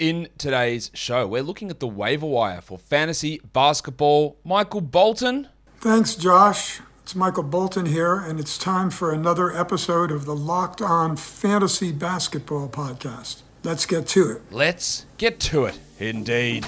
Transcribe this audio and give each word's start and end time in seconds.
In 0.00 0.28
today's 0.38 0.90
show, 0.94 1.26
we're 1.26 1.42
looking 1.42 1.68
at 1.68 1.78
the 1.78 1.86
waiver 1.86 2.24
wire 2.24 2.62
for 2.62 2.78
fantasy 2.78 3.38
basketball. 3.52 4.38
Michael 4.44 4.80
Bolton. 4.80 5.48
Thanks, 5.76 6.14
Josh. 6.14 6.80
It's 7.02 7.14
Michael 7.14 7.42
Bolton 7.42 7.84
here, 7.84 8.16
and 8.16 8.40
it's 8.40 8.56
time 8.56 8.88
for 8.88 9.12
another 9.12 9.54
episode 9.54 10.10
of 10.10 10.24
the 10.24 10.34
Locked 10.34 10.80
On 10.80 11.16
Fantasy 11.16 11.92
Basketball 11.92 12.70
Podcast. 12.70 13.42
Let's 13.62 13.84
get 13.84 14.06
to 14.06 14.30
it. 14.30 14.42
Let's 14.50 15.04
get 15.18 15.38
to 15.40 15.66
it, 15.66 15.78
indeed. 15.98 16.66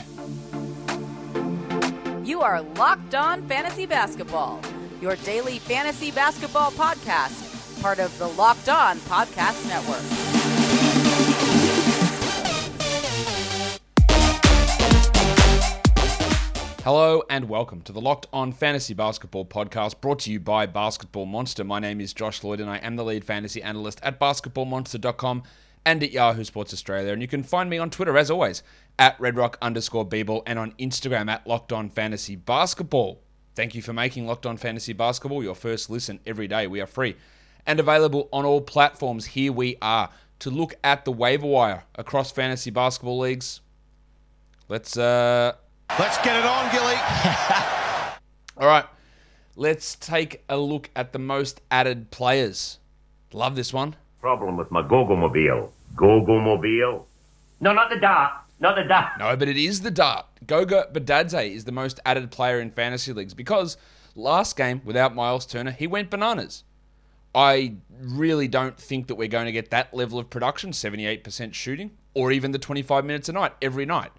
You 2.23 2.43
are 2.43 2.61
Locked 2.61 3.15
On 3.15 3.49
Fantasy 3.49 3.87
Basketball, 3.87 4.61
your 5.01 5.17
daily 5.17 5.59
fantasy 5.59 6.11
basketball 6.11 6.71
podcast, 6.73 7.81
part 7.81 7.99
of 7.99 8.17
the 8.19 8.29
Locked 8.29 8.69
On 8.69 8.99
Podcast 8.99 9.67
Network. 9.69 10.22
Hello 16.85 17.23
and 17.31 17.49
welcome 17.49 17.81
to 17.83 17.93
the 17.93 18.01
Locked 18.01 18.27
On 18.33 18.51
Fantasy 18.51 18.93
Basketball 18.93 19.45
podcast 19.45 20.01
brought 20.01 20.19
to 20.19 20.33
you 20.33 20.41
by 20.41 20.67
Basketball 20.67 21.27
Monster. 21.27 21.63
My 21.63 21.79
name 21.79 22.01
is 22.01 22.13
Josh 22.13 22.43
Lloyd 22.43 22.59
and 22.59 22.69
I 22.69 22.79
am 22.79 22.97
the 22.97 23.05
lead 23.05 23.25
fantasy 23.25 23.63
analyst 23.63 24.01
at 24.03 24.19
basketballmonster.com 24.19 25.45
and 25.87 26.03
at 26.03 26.11
Yahoo 26.11 26.43
Sports 26.43 26.73
Australia. 26.73 27.13
And 27.13 27.23
you 27.23 27.29
can 27.29 27.45
find 27.45 27.71
me 27.71 27.79
on 27.79 27.89
Twitter 27.89 28.19
as 28.19 28.33
always 28.33 28.65
at 28.99 29.17
redrock 29.19 29.55
underscore 29.63 30.05
bball 30.05 30.43
and 30.45 30.59
on 30.59 30.73
Instagram 30.73 31.31
at 31.31 31.47
Locked 31.47 31.73
On 31.73 31.89
Fantasy 31.89 32.35
Basketball. 32.35 33.23
Thank 33.55 33.77
you 33.77 33.81
for 33.81 33.93
making 33.93 34.27
Locked 34.27 34.47
On 34.47 34.57
Fantasy 34.57 34.93
Basketball 34.93 35.45
your 35.45 35.55
first 35.55 35.89
listen 35.89 36.19
every 36.27 36.49
day. 36.49 36.67
We 36.67 36.81
are 36.81 36.87
free 36.89 37.15
and 37.65 37.79
available 37.79 38.29
on 38.33 38.45
all 38.45 38.61
platforms. 38.61 39.27
Here 39.27 39.53
we 39.53 39.77
are 39.81 40.11
to 40.41 40.51
look 40.51 40.75
at 40.83 41.05
the 41.05 41.13
waiver 41.13 41.47
wire 41.47 41.85
across 41.95 42.33
fantasy 42.33 42.73
basketball 42.73 43.21
leagues. 43.21 43.61
Let's 44.69 44.97
uh 44.97 45.53
Let's 45.99 46.17
get 46.19 46.37
it 46.37 46.47
on, 46.47 46.73
Gilly. 46.73 46.95
All 48.57 48.67
right, 48.67 48.87
let's 49.57 49.95
take 49.97 50.43
a 50.49 50.57
look 50.57 50.89
at 50.97 51.13
the 51.13 51.19
most 51.19 51.61
added 51.71 52.11
players. 52.11 52.79
Love 53.33 53.57
this 53.57 53.73
one. 53.75 53.97
problem 54.21 54.57
with 54.57 54.71
my 54.71 54.81
Gogo-mobile. 54.81 55.73
Gogo-mobile? 55.95 57.07
No, 57.61 57.73
not 57.75 57.91
the 57.91 57.99
dart. 58.01 58.33
Not 58.59 58.77
the 58.77 58.85
dart. 58.85 59.19
No, 59.19 59.37
but 59.37 59.49
it 59.49 59.57
is 59.59 59.83
the 59.83 59.91
dart. 59.91 60.27
Goga 60.47 60.89
Bitadze 60.93 61.51
is 61.51 61.65
the 61.65 61.73
most 61.73 62.01
added 62.07 62.31
player 62.31 62.59
in 62.61 62.71
fantasy 62.71 63.13
leagues 63.13 63.35
because 63.35 63.77
last 64.15 64.57
game 64.57 64.81
without 64.85 65.15
Myles 65.15 65.45
Turner, 65.45 65.73
he 65.73 65.87
went 65.87 66.09
bananas. 66.09 66.65
I 67.35 67.75
really 68.01 68.49
don't 68.49 68.79
think 68.79 69.09
that 69.09 69.17
we're 69.17 69.29
going 69.29 69.47
to 69.47 69.53
get 69.53 69.71
that 69.71 69.93
level 69.93 70.19
of 70.19 70.31
production, 70.31 70.71
78% 70.71 71.53
shooting, 71.53 71.91
or 72.15 72.33
even 72.33 72.53
the 72.53 72.59
25 72.59 73.05
minutes 73.05 73.29
a 73.29 73.33
night 73.33 73.53
every 73.61 73.85
night. 73.85 74.13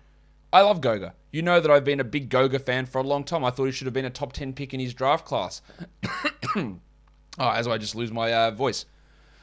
I 0.51 0.61
love 0.61 0.79
Goga. 0.81 1.13
You 1.33 1.41
know 1.41 1.59
that 1.59 1.71
I've 1.71 1.83
been 1.83 1.99
a 1.99 2.03
big 2.03 2.29
Goga 2.29 2.59
fan 2.59 2.85
for 2.85 2.99
a 2.99 3.03
long 3.03 3.23
time. 3.23 3.43
I 3.43 3.49
thought 3.49 3.65
he 3.65 3.71
should 3.71 3.87
have 3.87 3.93
been 3.93 4.05
a 4.05 4.11
top 4.11 4.33
10 4.33 4.53
pick 4.53 4.71
in 4.71 4.79
his 4.79 4.93
draft 4.93 5.25
class. 5.25 5.63
oh, 6.55 6.79
as 7.39 7.67
I 7.67 7.79
just 7.79 7.95
lose 7.95 8.11
my 8.11 8.31
uh, 8.31 8.51
voice. 8.51 8.85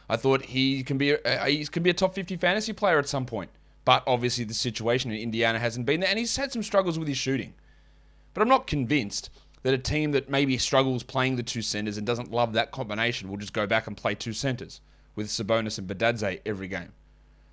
I 0.08 0.16
thought 0.16 0.47
he 0.47 0.84
can 0.84 0.98
be 0.98 1.16
he 1.47 1.66
can 1.66 1.82
be 1.82 1.91
a 1.91 1.94
top 1.94 2.14
50 2.14 2.36
fantasy 2.36 2.72
player 2.72 3.00
at 3.00 3.08
some 3.08 3.27
point. 3.27 3.50
But 3.84 4.05
obviously 4.06 4.44
the 4.44 4.55
situation 4.55 5.10
in 5.10 5.19
Indiana 5.19 5.58
hasn't 5.58 5.84
been 5.84 5.98
there 5.98 6.08
and 6.08 6.19
he's 6.19 6.36
had 6.36 6.52
some 6.52 6.62
struggles 6.62 6.97
with 6.97 7.08
his 7.08 7.19
shooting. 7.19 7.55
But 8.34 8.42
I'm 8.42 8.48
not 8.48 8.69
convinced 8.69 9.28
that 9.64 9.75
a 9.75 9.78
team 9.78 10.12
that 10.12 10.30
maybe 10.30 10.58
struggles 10.58 11.02
playing 11.02 11.34
the 11.34 11.42
two 11.42 11.60
centers 11.60 11.98
and 11.98 12.06
doesn't 12.06 12.30
love 12.30 12.52
that 12.52 12.70
combination 12.70 13.28
will 13.28 13.36
just 13.36 13.52
go 13.52 13.66
back 13.66 13.88
and 13.88 13.97
play 13.97 14.14
two 14.14 14.32
centers 14.32 14.80
with 15.16 15.27
Sabonis 15.27 15.77
and 15.77 15.88
Bitadze 15.88 16.41
every 16.47 16.69
game. 16.69 16.92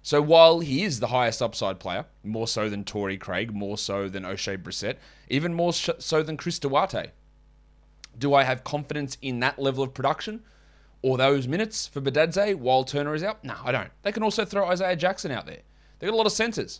So 0.07 0.21
while 0.21 0.61
he 0.61 0.85
is 0.85 1.01
the 1.01 1.07
highest 1.07 1.41
upside 1.41 1.81
player, 1.81 2.05
more 2.23 2.47
so 2.47 2.69
than 2.69 2.85
Torrey 2.85 3.17
Craig, 3.17 3.53
more 3.53 3.77
so 3.77 4.07
than 4.07 4.23
Oshae 4.23 4.57
Brissett, 4.57 4.95
even 5.27 5.53
more 5.53 5.73
so 5.73 6.23
than 6.23 6.37
Chris 6.37 6.59
Duarte, 6.59 7.11
do 8.17 8.33
I 8.33 8.45
have 8.45 8.63
confidence 8.63 9.17
in 9.21 9.41
that 9.41 9.59
level 9.59 9.83
of 9.83 9.93
production 9.93 10.43
or 11.01 11.17
those 11.17 11.45
minutes 11.45 11.87
for 11.87 11.99
Bitadze 11.99 12.55
while 12.55 12.85
Turner 12.85 13.15
is 13.15 13.21
out? 13.21 13.43
No, 13.43 13.55
I 13.65 13.73
don't. 13.73 13.89
They 14.03 14.13
can 14.13 14.23
also 14.23 14.45
throw 14.45 14.67
Isaiah 14.67 14.95
Jackson 14.95 15.29
out 15.29 15.45
there. 15.45 15.59
They've 15.99 16.09
got 16.09 16.15
a 16.15 16.15
lot 16.15 16.25
of 16.25 16.31
centers. 16.31 16.79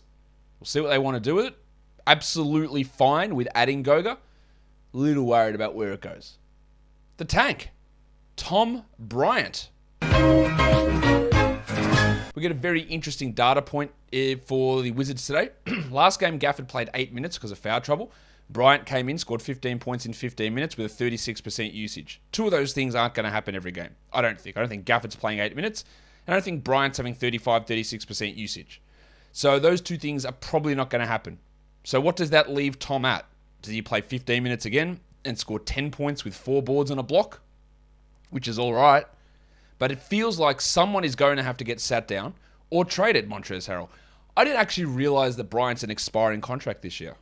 We'll 0.58 0.64
see 0.64 0.80
what 0.80 0.88
they 0.88 0.96
want 0.96 1.16
to 1.16 1.20
do 1.20 1.34
with 1.34 1.44
it. 1.44 1.58
Absolutely 2.06 2.82
fine 2.82 3.36
with 3.36 3.48
adding 3.54 3.82
Goga. 3.82 4.16
Little 4.94 5.26
worried 5.26 5.54
about 5.54 5.74
where 5.74 5.92
it 5.92 6.00
goes. 6.00 6.38
The 7.18 7.26
tank, 7.26 7.72
Tom 8.36 8.84
Bryant. 8.98 9.68
We 12.38 12.42
get 12.42 12.52
a 12.52 12.54
very 12.54 12.82
interesting 12.82 13.32
data 13.32 13.60
point 13.60 13.90
eh, 14.12 14.36
for 14.46 14.80
the 14.82 14.92
Wizards 14.92 15.26
today. 15.26 15.50
Last 15.90 16.20
game, 16.20 16.38
Gafford 16.38 16.68
played 16.68 16.88
eight 16.94 17.12
minutes 17.12 17.36
because 17.36 17.50
of 17.50 17.58
foul 17.58 17.80
trouble. 17.80 18.12
Bryant 18.48 18.86
came 18.86 19.08
in, 19.08 19.18
scored 19.18 19.42
15 19.42 19.80
points 19.80 20.06
in 20.06 20.12
15 20.12 20.54
minutes 20.54 20.76
with 20.76 20.86
a 21.00 21.04
36% 21.04 21.74
usage. 21.74 22.20
Two 22.30 22.44
of 22.44 22.52
those 22.52 22.72
things 22.72 22.94
aren't 22.94 23.14
going 23.14 23.24
to 23.24 23.30
happen 23.30 23.56
every 23.56 23.72
game. 23.72 23.90
I 24.12 24.22
don't 24.22 24.40
think. 24.40 24.56
I 24.56 24.60
don't 24.60 24.68
think 24.68 24.86
Gafford's 24.86 25.16
playing 25.16 25.40
eight 25.40 25.56
minutes, 25.56 25.84
and 26.28 26.32
I 26.32 26.36
don't 26.36 26.44
think 26.44 26.62
Bryant's 26.62 26.98
having 26.98 27.12
35, 27.12 27.66
36% 27.66 28.36
usage. 28.36 28.80
So 29.32 29.58
those 29.58 29.80
two 29.80 29.98
things 29.98 30.24
are 30.24 30.30
probably 30.30 30.76
not 30.76 30.90
going 30.90 31.00
to 31.00 31.08
happen. 31.08 31.40
So 31.82 32.00
what 32.00 32.14
does 32.14 32.30
that 32.30 32.52
leave 32.52 32.78
Tom 32.78 33.04
at? 33.04 33.26
Does 33.62 33.72
he 33.72 33.82
play 33.82 34.00
15 34.00 34.44
minutes 34.44 34.64
again 34.64 35.00
and 35.24 35.36
score 35.36 35.58
10 35.58 35.90
points 35.90 36.24
with 36.24 36.36
four 36.36 36.62
boards 36.62 36.92
and 36.92 37.00
a 37.00 37.02
block? 37.02 37.40
Which 38.30 38.46
is 38.46 38.60
all 38.60 38.74
right. 38.74 39.06
But 39.78 39.92
it 39.92 40.00
feels 40.00 40.38
like 40.38 40.60
someone 40.60 41.04
is 41.04 41.14
going 41.14 41.36
to 41.36 41.42
have 41.42 41.56
to 41.58 41.64
get 41.64 41.80
sat 41.80 42.08
down 42.08 42.34
or 42.70 42.84
traded, 42.84 43.28
Montrezl 43.28 43.68
Harrell. 43.68 43.88
I 44.36 44.44
didn't 44.44 44.60
actually 44.60 44.86
realize 44.86 45.36
that 45.36 45.50
Bryant's 45.50 45.82
an 45.82 45.90
expiring 45.90 46.40
contract 46.40 46.82
this 46.82 47.00
year. 47.00 47.16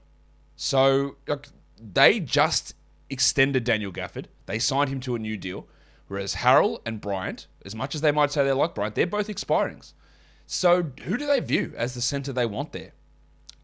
So 0.57 1.17
like, 1.27 1.49
they 1.79 2.21
just 2.21 2.75
extended 3.11 3.65
Daniel 3.65 3.93
Gafford. 3.93 4.27
They 4.47 4.59
signed 4.59 4.91
him 4.91 5.01
to 5.01 5.15
a 5.15 5.19
new 5.19 5.37
deal. 5.37 5.67
Whereas 6.09 6.37
Harrell 6.37 6.81
and 6.87 7.01
Bryant, 7.01 7.47
as 7.65 7.75
much 7.75 7.95
as 7.95 8.01
they 8.01 8.13
might 8.13 8.31
say 8.31 8.45
they 8.45 8.53
like 8.53 8.75
Bryant, 8.75 8.95
they're 8.95 9.07
both 9.07 9.29
expirings. 9.29 9.93
So 10.47 10.93
who 11.05 11.17
do 11.17 11.27
they 11.27 11.41
view 11.41 11.73
as 11.77 11.95
the 11.95 12.01
center 12.01 12.33
they 12.33 12.47
want 12.47 12.73
there? 12.73 12.93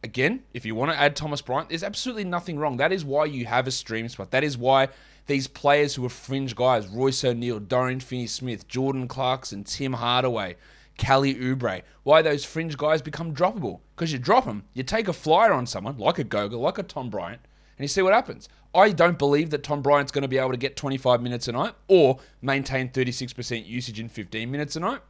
Again, 0.05 0.43
if 0.53 0.67
you 0.67 0.75
want 0.75 0.91
to 0.91 0.99
add 0.99 1.15
Thomas 1.15 1.41
Bryant, 1.43 1.69
there's 1.69 1.85
absolutely 1.85 2.25
nothing 2.25 2.59
wrong. 2.59 2.77
That 2.77 2.93
is 2.93 3.05
why 3.05 3.27
you 3.27 3.47
have 3.47 3.69
a 3.69 3.71
stream 3.71 4.09
spot. 4.09 4.33
That 4.33 4.43
is 4.43 4.59
why 4.59 4.89
these 5.27 5.47
players 5.47 5.95
who 5.95 6.05
are 6.05 6.11
fringe 6.11 6.57
guys, 6.57 6.89
Royce 6.89 7.25
O'Neale, 7.25 7.61
Dorian 7.61 8.01
Finney-Smith, 8.01 8.67
Jordan 8.67 9.07
Clarkson, 9.07 9.63
Tim 9.63 9.93
Hardaway, 9.93 10.57
Kelly 10.99 11.35
Oubre, 11.37 11.83
why 12.03 12.21
those 12.21 12.45
fringe 12.45 12.77
guys 12.77 13.01
become 13.01 13.33
droppable. 13.33 13.81
Because 13.95 14.13
you 14.13 14.19
drop 14.19 14.45
them, 14.45 14.65
you 14.75 14.83
take 14.83 15.07
a 15.07 15.13
flyer 15.13 15.53
on 15.53 15.67
someone, 15.67 15.99
like 15.99 16.19
a 16.19 16.25
Goga, 16.25 16.57
like 16.57 16.79
a 16.79 16.83
Tom 16.83 17.09
Bryant, 17.09 17.41
and 17.79 17.85
you 17.85 17.89
see 17.89 18.03
what 18.03 18.13
happens. 18.13 18.49
I 18.75 18.91
don't 18.91 19.19
believe 19.19 19.51
that 19.51 19.63
Tom 19.63 19.83
Bryant's 19.83 20.13
going 20.13 20.23
to 20.23 20.29
be 20.29 20.39
able 20.39 20.51
to 20.51 20.57
get 20.57 20.77
25 20.77 21.23
minutes 21.23 21.47
a 21.47 21.53
night 21.53 21.75
or 21.89 22.19
maintain 22.41 22.89
36% 22.89 23.67
usage 23.67 24.01
in 24.01 24.09
15 24.09 24.51
minutes 24.51 24.77
a 24.77 24.81
night. 24.81 25.01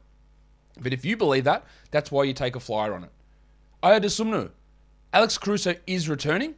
But 0.80 0.92
if 0.92 1.04
you 1.04 1.16
believe 1.16 1.44
that, 1.44 1.64
that's 1.90 2.10
why 2.10 2.24
you 2.24 2.32
take 2.32 2.56
a 2.56 2.60
flyer 2.60 2.94
on 2.94 3.04
it. 3.04 3.10
Ayo 3.82 4.00
Dosunmu. 4.00 4.50
Alex 5.12 5.38
Caruso 5.38 5.74
is 5.86 6.08
returning. 6.08 6.54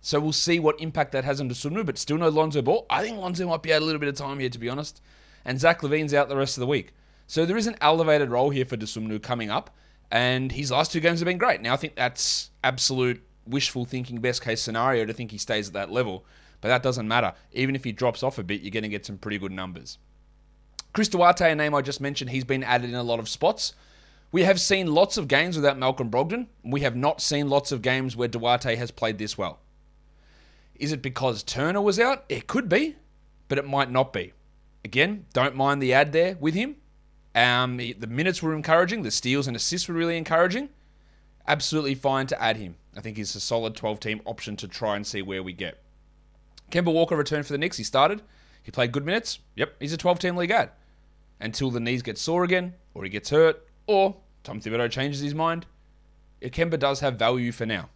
So 0.00 0.18
we'll 0.18 0.32
see 0.32 0.58
what 0.58 0.80
impact 0.80 1.12
that 1.12 1.24
has 1.24 1.40
on 1.40 1.48
Sumnu, 1.48 1.86
but 1.86 1.96
still 1.96 2.18
no 2.18 2.28
Lonzo 2.28 2.60
Ball. 2.60 2.86
I 2.90 3.02
think 3.02 3.18
Lonzo 3.18 3.46
might 3.46 3.62
be 3.62 3.72
out 3.72 3.82
a 3.82 3.84
little 3.84 4.00
bit 4.00 4.08
of 4.08 4.16
time 4.16 4.40
here, 4.40 4.48
to 4.48 4.58
be 4.58 4.68
honest. 4.68 5.00
And 5.44 5.60
Zach 5.60 5.80
LaVine's 5.80 6.12
out 6.12 6.28
the 6.28 6.36
rest 6.36 6.56
of 6.56 6.60
the 6.60 6.66
week. 6.66 6.92
So 7.28 7.46
there 7.46 7.56
is 7.56 7.68
an 7.68 7.76
elevated 7.80 8.30
role 8.30 8.50
here 8.50 8.64
for 8.64 8.76
Dosunmu 8.76 9.22
coming 9.22 9.48
up, 9.48 9.70
and 10.10 10.50
his 10.50 10.72
last 10.72 10.92
two 10.92 11.00
games 11.00 11.20
have 11.20 11.26
been 11.26 11.38
great. 11.38 11.60
Now 11.60 11.72
I 11.72 11.76
think 11.76 11.94
that's 11.94 12.50
absolute 12.64 13.22
wishful 13.46 13.84
thinking, 13.84 14.20
best 14.20 14.42
case 14.42 14.60
scenario 14.60 15.06
to 15.06 15.12
think 15.12 15.30
he 15.30 15.38
stays 15.38 15.68
at 15.68 15.74
that 15.74 15.90
level, 15.90 16.24
but 16.60 16.68
that 16.68 16.82
doesn't 16.82 17.08
matter. 17.08 17.32
Even 17.52 17.76
if 17.76 17.84
he 17.84 17.92
drops 17.92 18.22
off 18.22 18.38
a 18.38 18.42
bit, 18.42 18.62
you're 18.62 18.70
going 18.70 18.82
to 18.82 18.88
get 18.88 19.06
some 19.06 19.18
pretty 19.18 19.38
good 19.38 19.52
numbers. 19.52 19.98
Chris 20.92 21.08
Duarte, 21.08 21.50
a 21.50 21.54
name 21.54 21.74
I 21.74 21.80
just 21.80 22.00
mentioned, 22.00 22.30
he's 22.30 22.44
been 22.44 22.62
added 22.62 22.90
in 22.90 22.96
a 22.96 23.02
lot 23.02 23.18
of 23.18 23.28
spots. 23.28 23.74
We 24.32 24.44
have 24.44 24.58
seen 24.58 24.94
lots 24.94 25.18
of 25.18 25.28
games 25.28 25.56
without 25.56 25.78
Malcolm 25.78 26.10
Brogdon. 26.10 26.46
We 26.64 26.80
have 26.80 26.96
not 26.96 27.20
seen 27.20 27.50
lots 27.50 27.70
of 27.70 27.82
games 27.82 28.16
where 28.16 28.28
Duarte 28.28 28.74
has 28.76 28.90
played 28.90 29.18
this 29.18 29.36
well. 29.36 29.60
Is 30.74 30.90
it 30.90 31.02
because 31.02 31.42
Turner 31.42 31.82
was 31.82 32.00
out? 32.00 32.24
It 32.30 32.46
could 32.46 32.66
be, 32.66 32.96
but 33.48 33.58
it 33.58 33.68
might 33.68 33.90
not 33.90 34.10
be. 34.10 34.32
Again, 34.84 35.26
don't 35.34 35.54
mind 35.54 35.82
the 35.82 35.92
ad 35.92 36.12
there 36.12 36.36
with 36.40 36.54
him. 36.54 36.76
Um, 37.34 37.76
the 37.76 38.06
minutes 38.08 38.42
were 38.42 38.54
encouraging. 38.54 39.02
The 39.02 39.10
steals 39.10 39.46
and 39.46 39.54
assists 39.54 39.86
were 39.86 39.94
really 39.94 40.16
encouraging. 40.16 40.70
Absolutely 41.46 41.94
fine 41.94 42.26
to 42.28 42.42
add 42.42 42.56
him. 42.56 42.76
I 42.96 43.00
think 43.00 43.18
he's 43.18 43.36
a 43.36 43.40
solid 43.40 43.76
12 43.76 44.00
team 44.00 44.22
option 44.24 44.56
to 44.56 44.66
try 44.68 44.96
and 44.96 45.06
see 45.06 45.20
where 45.20 45.42
we 45.42 45.52
get. 45.52 45.82
Kemba 46.70 46.92
Walker 46.92 47.16
returned 47.16 47.46
for 47.46 47.52
the 47.52 47.58
Knicks. 47.58 47.76
He 47.76 47.84
started. 47.84 48.22
He 48.62 48.70
played 48.70 48.92
good 48.92 49.04
minutes. 49.04 49.40
Yep, 49.56 49.74
he's 49.78 49.92
a 49.92 49.98
12 49.98 50.18
team 50.18 50.36
league 50.36 50.50
ad. 50.50 50.70
Until 51.38 51.70
the 51.70 51.80
knees 51.80 52.02
get 52.02 52.16
sore 52.16 52.44
again, 52.44 52.74
or 52.94 53.02
he 53.02 53.10
gets 53.10 53.30
hurt, 53.30 53.66
or 53.86 54.16
Tom 54.42 54.60
Thibodeau 54.60 54.90
changes 54.90 55.20
his 55.20 55.34
mind. 55.34 55.66
Kemba 56.42 56.78
does 56.78 57.00
have 57.00 57.18
value 57.18 57.52
for 57.52 57.66
now. 57.66 57.88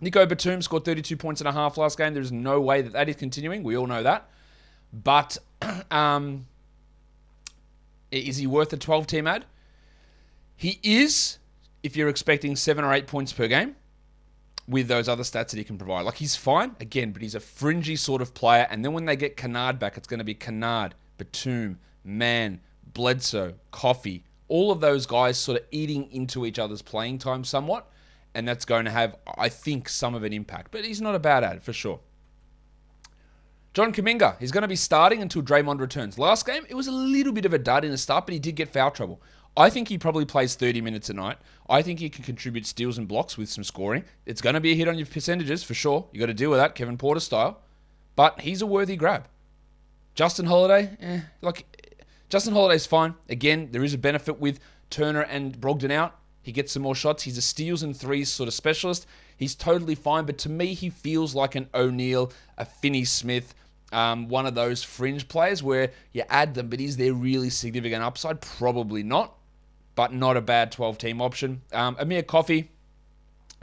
Nico 0.00 0.24
Batum 0.26 0.62
scored 0.62 0.84
32 0.84 1.16
points 1.16 1.40
and 1.40 1.48
a 1.48 1.52
half 1.52 1.76
last 1.76 1.98
game. 1.98 2.14
There's 2.14 2.32
no 2.32 2.60
way 2.60 2.82
that 2.82 2.92
that 2.92 3.08
is 3.08 3.16
continuing. 3.16 3.62
We 3.62 3.76
all 3.76 3.86
know 3.86 4.02
that. 4.02 4.28
But 4.92 5.38
um, 5.90 6.46
is 8.10 8.36
he 8.36 8.46
worth 8.46 8.72
a 8.72 8.76
12 8.76 9.06
team 9.06 9.26
ad? 9.26 9.44
He 10.56 10.80
is 10.82 11.38
if 11.82 11.96
you're 11.96 12.08
expecting 12.08 12.56
seven 12.56 12.84
or 12.84 12.92
eight 12.92 13.06
points 13.06 13.32
per 13.32 13.46
game 13.46 13.76
with 14.66 14.88
those 14.88 15.08
other 15.08 15.22
stats 15.22 15.50
that 15.50 15.56
he 15.56 15.64
can 15.64 15.78
provide. 15.78 16.02
Like 16.02 16.16
he's 16.16 16.36
fine, 16.36 16.76
again, 16.80 17.12
but 17.12 17.22
he's 17.22 17.34
a 17.34 17.40
fringy 17.40 17.96
sort 17.96 18.20
of 18.20 18.34
player. 18.34 18.66
And 18.70 18.84
then 18.84 18.92
when 18.92 19.06
they 19.06 19.16
get 19.16 19.36
Kennard 19.36 19.78
back, 19.78 19.96
it's 19.96 20.06
going 20.06 20.18
to 20.18 20.24
be 20.24 20.34
Kennard, 20.34 20.94
Batum, 21.16 21.78
Mann, 22.04 22.60
Bledsoe, 22.92 23.54
Coffey, 23.70 24.24
all 24.48 24.70
of 24.70 24.80
those 24.80 25.06
guys 25.06 25.38
sort 25.38 25.60
of 25.60 25.66
eating 25.70 26.10
into 26.10 26.44
each 26.44 26.58
other's 26.58 26.82
playing 26.82 27.18
time 27.18 27.44
somewhat. 27.44 27.90
And 28.34 28.46
that's 28.46 28.64
going 28.64 28.84
to 28.84 28.90
have, 28.90 29.16
I 29.36 29.48
think, 29.48 29.88
some 29.88 30.14
of 30.14 30.22
an 30.22 30.32
impact. 30.32 30.70
But 30.70 30.84
he's 30.84 31.00
not 31.00 31.14
a 31.14 31.18
bad 31.18 31.44
ad 31.44 31.62
for 31.62 31.72
sure. 31.72 32.00
John 33.74 33.92
Kuminga, 33.92 34.38
he's 34.38 34.50
going 34.52 34.62
to 34.62 34.68
be 34.68 34.76
starting 34.76 35.22
until 35.22 35.42
Draymond 35.42 35.80
returns. 35.80 36.18
Last 36.18 36.46
game, 36.46 36.66
it 36.68 36.74
was 36.74 36.88
a 36.88 36.92
little 36.92 37.32
bit 37.32 37.44
of 37.44 37.54
a 37.54 37.58
dud 37.58 37.84
in 37.84 37.90
the 37.90 37.98
start, 37.98 38.26
but 38.26 38.32
he 38.32 38.38
did 38.38 38.54
get 38.54 38.72
foul 38.72 38.90
trouble. 38.90 39.22
I 39.56 39.70
think 39.70 39.88
he 39.88 39.98
probably 39.98 40.24
plays 40.24 40.54
30 40.54 40.80
minutes 40.80 41.10
a 41.10 41.14
night. 41.14 41.38
I 41.68 41.82
think 41.82 41.98
he 41.98 42.10
can 42.10 42.24
contribute 42.24 42.66
steals 42.66 42.98
and 42.98 43.08
blocks 43.08 43.36
with 43.36 43.48
some 43.48 43.64
scoring. 43.64 44.04
It's 44.24 44.40
going 44.40 44.54
to 44.54 44.60
be 44.60 44.72
a 44.72 44.74
hit 44.74 44.88
on 44.88 44.96
your 44.96 45.06
percentages 45.06 45.64
for 45.64 45.74
sure. 45.74 46.06
You 46.12 46.20
got 46.20 46.26
to 46.26 46.34
deal 46.34 46.50
with 46.50 46.58
that, 46.58 46.74
Kevin 46.74 46.96
Porter 46.96 47.20
style. 47.20 47.60
But 48.14 48.40
he's 48.40 48.62
a 48.62 48.66
worthy 48.66 48.96
grab. 48.96 49.28
Justin 50.14 50.46
Holiday, 50.46 50.96
eh, 51.00 51.20
like 51.40 51.77
Justin 52.28 52.54
Holiday's 52.54 52.86
fine. 52.86 53.14
Again, 53.28 53.68
there 53.72 53.84
is 53.84 53.94
a 53.94 53.98
benefit 53.98 54.38
with 54.40 54.60
Turner 54.90 55.22
and 55.22 55.58
Brogdon 55.60 55.90
out. 55.90 56.16
He 56.42 56.52
gets 56.52 56.72
some 56.72 56.82
more 56.82 56.94
shots. 56.94 57.24
He's 57.24 57.38
a 57.38 57.42
steals 57.42 57.82
and 57.82 57.96
threes 57.96 58.30
sort 58.30 58.48
of 58.48 58.54
specialist. 58.54 59.06
He's 59.36 59.54
totally 59.54 59.94
fine, 59.94 60.24
but 60.24 60.38
to 60.38 60.48
me, 60.48 60.74
he 60.74 60.90
feels 60.90 61.34
like 61.34 61.54
an 61.54 61.68
O'Neale, 61.74 62.32
a 62.56 62.64
Finney 62.64 63.04
Smith, 63.04 63.54
um, 63.92 64.28
one 64.28 64.46
of 64.46 64.54
those 64.54 64.82
fringe 64.82 65.28
players 65.28 65.62
where 65.62 65.92
you 66.12 66.22
add 66.28 66.54
them, 66.54 66.68
but 66.68 66.80
is 66.80 66.96
there 66.96 67.12
really 67.12 67.50
significant 67.50 68.02
upside? 68.02 68.40
Probably 68.40 69.02
not 69.02 69.38
but 69.98 70.12
not 70.12 70.36
a 70.36 70.40
bad 70.40 70.70
12 70.70 70.96
team 70.96 71.20
option. 71.20 71.60
Um, 71.72 71.96
Amir 71.98 72.22
Coffey, 72.22 72.70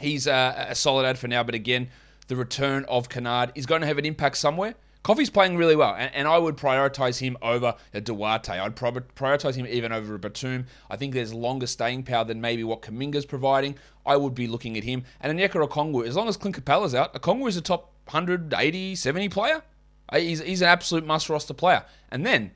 he's 0.02 0.28
a, 0.28 0.68
a, 0.68 0.76
solid 0.76 1.06
ad 1.06 1.18
for 1.18 1.30
now, 1.30 1.44
but 1.44 1.56
again, 1.56 1.88
the 2.28 2.36
return 2.36 2.84
of 2.90 3.08
Kennard 3.08 3.54
is 3.56 3.66
going 3.66 3.80
to 3.80 3.88
have 3.88 3.98
an 3.98 4.04
impact 4.04 4.36
somewhere. 4.36 4.76
Coffey's 5.06 5.30
playing 5.30 5.56
really 5.56 5.76
well, 5.76 5.94
and, 5.94 6.12
and 6.16 6.28
I 6.28 6.40
would 6.40 6.58
prioritize 6.58 7.20
him 7.20 7.38
over 7.44 7.76
a 7.94 8.02
Duarte. 8.02 8.50
I'd 8.50 8.76
pro- 8.76 8.92
prioritize 8.92 9.54
him 9.54 9.68
even 9.68 9.92
over 9.92 10.16
a 10.16 10.18
Batum. 10.18 10.66
I 10.90 10.98
think 10.98 11.14
there's 11.14 11.32
longer 11.32 11.68
staying 11.68 12.06
power 12.06 12.24
than 12.26 12.42
maybe 12.42 12.64
what 12.64 12.82
Kuminga's 12.82 13.28
providing. 13.28 13.76
I 14.04 14.18
would 14.18 14.34
be 14.34 14.48
looking 14.48 14.76
at 14.80 14.84
him. 14.84 15.04
And 15.22 15.38
Onyeka 15.38 15.64
Okongwu, 15.70 16.08
as 16.08 16.16
long 16.16 16.28
as 16.28 16.38
Clint 16.38 16.56
Capela's 16.56 16.96
out, 16.96 17.14
Okongwu 17.14 17.48
is 17.48 17.56
a 17.56 17.62
top 17.62 17.94
180, 18.06 18.96
70 18.96 19.30
player. 19.30 19.62
Uh, 20.10 20.18
he's, 20.18 20.40
he's 20.42 20.64
an 20.64 20.70
absolute 20.70 21.06
must 21.06 21.30
roster 21.30 21.54
player. 21.54 21.86
And 22.10 22.26
then 22.26 22.50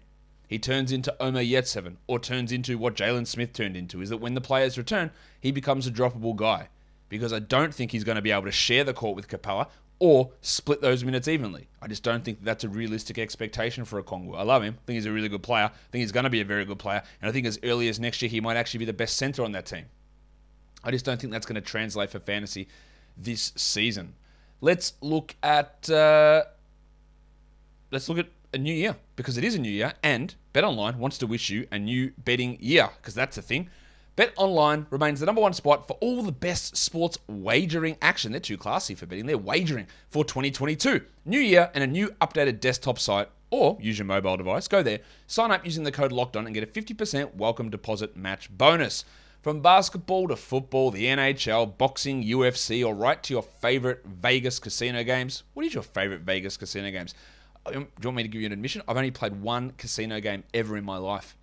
he 0.47 0.57
turns 0.57 0.91
into 0.91 1.15
Omer 1.21 1.43
Yurtseven 1.43 1.97
or 2.07 2.17
turns 2.17 2.51
into 2.51 2.79
what 2.79 2.95
Jalen 2.95 3.27
Smith 3.27 3.53
turned 3.53 3.77
into 3.77 4.01
is 4.01 4.09
that 4.09 4.17
when 4.17 4.33
the 4.33 4.41
players 4.41 4.75
return, 4.75 5.11
he 5.39 5.51
becomes 5.51 5.85
a 5.85 5.91
droppable 5.91 6.35
guy. 6.35 6.69
Because 7.09 7.31
I 7.31 7.37
don't 7.37 7.75
think 7.75 7.91
he's 7.91 8.03
going 8.03 8.15
to 8.15 8.23
be 8.23 8.31
able 8.31 8.45
to 8.45 8.51
share 8.51 8.83
the 8.83 8.93
court 8.93 9.15
with 9.15 9.27
Capela 9.27 9.67
or 9.99 10.31
split 10.41 10.81
those 10.81 11.03
minutes 11.03 11.27
evenly. 11.27 11.67
I 11.81 11.87
just 11.87 12.03
don't 12.03 12.23
think 12.23 12.43
that's 12.43 12.63
a 12.63 12.69
realistic 12.69 13.17
expectation 13.17 13.85
for 13.85 14.01
Okongwu. 14.01 14.37
I 14.37 14.43
love 14.43 14.63
him. 14.63 14.77
I 14.81 14.85
think 14.85 14.95
he's 14.95 15.05
a 15.05 15.11
really 15.11 15.29
good 15.29 15.43
player. 15.43 15.65
I 15.65 15.91
think 15.91 16.01
he's 16.01 16.11
going 16.11 16.23
to 16.23 16.29
be 16.29 16.41
a 16.41 16.45
very 16.45 16.65
good 16.65 16.79
player. 16.79 17.03
And 17.21 17.29
I 17.29 17.33
think 17.33 17.45
as 17.45 17.59
early 17.63 17.89
as 17.89 17.99
next 17.99 18.21
year, 18.21 18.29
he 18.29 18.39
might 18.39 18.55
actually 18.57 18.79
be 18.79 18.85
the 18.85 18.93
best 18.93 19.17
center 19.17 19.43
on 19.43 19.51
that 19.51 19.65
team. 19.65 19.85
I 20.83 20.91
just 20.91 21.03
don't 21.03 21.19
think 21.19 21.33
that's 21.33 21.45
going 21.45 21.61
to 21.61 21.61
translate 21.61 22.09
for 22.09 22.19
fantasy 22.19 22.67
this 23.17 23.51
season. 23.55 24.15
Let's 24.61 24.93
look 25.01 25.35
at. 25.43 25.89
Uh, 25.89 26.43
let's 27.91 28.07
look 28.07 28.19
at 28.19 28.27
a 28.53 28.57
new 28.57 28.73
year 28.73 28.95
because 29.15 29.37
it 29.37 29.43
is 29.43 29.55
a 29.55 29.59
new 29.59 29.71
year 29.71 29.93
and 30.01 30.33
BetOnline 30.53 30.95
wants 30.95 31.17
to 31.19 31.27
wish 31.27 31.49
you 31.49 31.67
a 31.71 31.77
new 31.77 32.11
betting 32.17 32.57
year 32.59 32.89
because 32.97 33.13
that's 33.13 33.35
the 33.35 33.41
thing. 33.41 33.69
BetOnline 34.19 34.85
remains 34.89 35.21
the 35.21 35.25
number 35.25 35.39
one 35.39 35.53
spot 35.53 35.87
for 35.87 35.93
all 36.01 36.21
the 36.23 36.33
best 36.33 36.75
sports 36.75 37.17
wagering 37.29 37.95
action. 38.01 38.33
They're 38.33 38.41
too 38.41 38.57
classy 38.57 38.93
for 38.93 39.05
betting. 39.05 39.27
They're 39.27 39.37
wagering 39.37 39.87
for 40.09 40.25
2022. 40.25 41.05
New 41.23 41.39
year 41.39 41.71
and 41.73 41.85
a 41.85 41.87
new 41.87 42.09
updated 42.19 42.59
desktop 42.59 42.99
site 42.99 43.29
or 43.49 43.77
use 43.79 43.97
your 43.97 44.05
mobile 44.05 44.35
device. 44.35 44.67
Go 44.67 44.83
there, 44.83 44.99
sign 45.27 45.51
up 45.51 45.63
using 45.63 45.85
the 45.85 45.91
code 45.93 46.11
LOCKEDON 46.11 46.45
and 46.45 46.53
get 46.53 46.65
a 46.65 46.67
50% 46.67 47.35
welcome 47.35 47.69
deposit 47.69 48.17
match 48.17 48.49
bonus. 48.51 49.05
From 49.41 49.61
basketball 49.61 50.27
to 50.27 50.35
football, 50.35 50.91
the 50.91 51.05
NHL, 51.05 51.77
boxing, 51.77 52.21
UFC, 52.21 52.85
or 52.85 52.93
right 52.93 53.23
to 53.23 53.33
your 53.33 53.43
favorite 53.43 54.03
Vegas 54.05 54.59
casino 54.59 55.01
games. 55.05 55.43
What 55.53 55.65
is 55.65 55.73
your 55.73 55.83
favorite 55.83 56.23
Vegas 56.23 56.57
casino 56.57 56.91
games? 56.91 57.13
Um, 57.65 57.73
do 57.73 57.79
you 57.79 57.87
want 58.09 58.17
me 58.17 58.23
to 58.23 58.29
give 58.29 58.41
you 58.41 58.47
an 58.47 58.51
admission? 58.51 58.81
I've 58.85 58.97
only 58.97 59.11
played 59.11 59.39
one 59.39 59.71
casino 59.77 60.19
game 60.19 60.43
ever 60.53 60.75
in 60.75 60.83
my 60.83 60.97
life. 60.97 61.37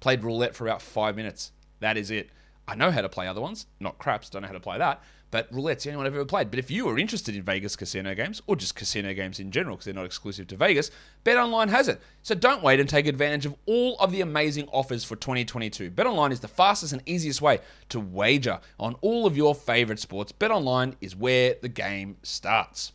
Played 0.00 0.24
roulette 0.24 0.56
for 0.56 0.66
about 0.66 0.82
five 0.82 1.14
minutes. 1.14 1.52
That 1.80 1.96
is 1.96 2.10
it. 2.10 2.30
I 2.66 2.74
know 2.74 2.90
how 2.90 3.02
to 3.02 3.08
play 3.08 3.26
other 3.26 3.40
ones, 3.40 3.66
not 3.78 3.98
craps, 3.98 4.30
don't 4.30 4.42
know 4.42 4.48
how 4.48 4.54
to 4.54 4.60
play 4.60 4.78
that. 4.78 5.02
But 5.30 5.52
roulette's 5.52 5.82
the 5.82 5.90
only 5.90 5.96
one 5.96 6.06
I've 6.06 6.14
ever 6.14 6.24
played. 6.24 6.48
But 6.48 6.60
if 6.60 6.70
you 6.70 6.88
are 6.88 6.96
interested 6.96 7.34
in 7.34 7.42
Vegas 7.42 7.74
casino 7.74 8.14
games, 8.14 8.40
or 8.46 8.54
just 8.54 8.76
casino 8.76 9.12
games 9.14 9.40
in 9.40 9.50
general, 9.50 9.74
because 9.74 9.86
they're 9.86 9.92
not 9.94 10.04
exclusive 10.04 10.46
to 10.46 10.56
Vegas, 10.56 10.92
BetOnline 11.24 11.70
has 11.70 11.88
it. 11.88 12.00
So 12.22 12.36
don't 12.36 12.62
wait 12.62 12.78
and 12.78 12.88
take 12.88 13.08
advantage 13.08 13.44
of 13.44 13.56
all 13.66 13.98
of 13.98 14.12
the 14.12 14.20
amazing 14.20 14.68
offers 14.68 15.02
for 15.02 15.16
2022. 15.16 15.90
BetOnline 15.90 16.30
is 16.30 16.38
the 16.38 16.46
fastest 16.46 16.92
and 16.92 17.02
easiest 17.04 17.42
way 17.42 17.58
to 17.88 17.98
wager 17.98 18.60
on 18.78 18.94
all 19.00 19.26
of 19.26 19.36
your 19.36 19.56
favorite 19.56 19.98
sports. 19.98 20.30
BetOnline 20.30 20.94
is 21.00 21.16
where 21.16 21.56
the 21.60 21.68
game 21.68 22.16
starts. 22.22 22.92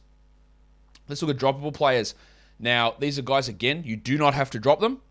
Let's 1.09 1.21
look 1.21 1.35
at 1.35 1.41
droppable 1.41 1.73
players. 1.73 2.15
Now, 2.57 2.95
these 2.99 3.19
are 3.19 3.23
guys, 3.23 3.49
again, 3.49 3.83
you 3.85 3.97
do 3.97 4.17
not 4.17 4.33
have 4.33 4.49
to 4.51 4.59
drop 4.59 4.79
them. 4.79 5.01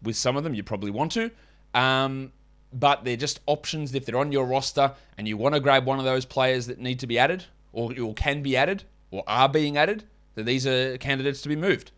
With 0.00 0.14
some 0.14 0.36
of 0.36 0.44
them, 0.44 0.54
you 0.54 0.62
probably 0.62 0.92
want 0.92 1.10
to. 1.12 1.32
Um, 1.74 2.32
but 2.72 3.04
they're 3.04 3.16
just 3.16 3.40
options 3.46 3.94
if 3.94 4.04
they're 4.04 4.18
on 4.18 4.32
your 4.32 4.44
roster 4.44 4.92
and 5.16 5.26
you 5.26 5.36
want 5.36 5.54
to 5.54 5.60
grab 5.60 5.84
one 5.84 5.98
of 5.98 6.04
those 6.04 6.24
players 6.24 6.66
that 6.66 6.78
need 6.78 6.98
to 7.00 7.06
be 7.06 7.18
added 7.18 7.44
or, 7.72 7.92
or 8.00 8.14
can 8.14 8.42
be 8.42 8.56
added 8.56 8.84
or 9.10 9.22
are 9.26 9.48
being 9.48 9.76
added, 9.76 10.04
then 10.34 10.44
these 10.44 10.66
are 10.66 10.98
candidates 10.98 11.40
to 11.42 11.48
be 11.48 11.56
moved. 11.56 11.92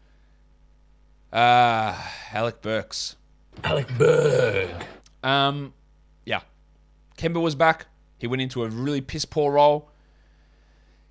Uh, 1.32 1.96
Alec 2.32 2.62
Burks. 2.62 3.16
Alec 3.64 3.88
Burke. 3.98 4.70
Um, 5.22 5.74
yeah. 6.24 6.40
Kemba 7.18 7.40
was 7.40 7.54
back. 7.54 7.86
He 8.18 8.26
went 8.26 8.42
into 8.42 8.64
a 8.64 8.68
really 8.68 9.00
piss 9.00 9.24
poor 9.24 9.52
role. 9.52 9.90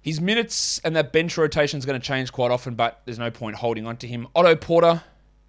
His 0.02 0.22
minutes 0.22 0.80
and 0.84 0.96
that 0.96 1.12
bench 1.12 1.38
rotation 1.38 1.78
is 1.78 1.86
going 1.86 2.00
to 2.00 2.06
change 2.06 2.32
quite 2.32 2.52
often, 2.52 2.76
but 2.76 3.02
there's 3.06 3.20
no 3.20 3.32
point 3.32 3.58
holding 3.58 3.86
on 3.86 3.98
to 3.98 4.08
him. 4.08 4.28
Otto 4.34 4.56
Porter, 4.56 5.04